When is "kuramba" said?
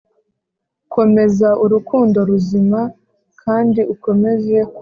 4.63-4.79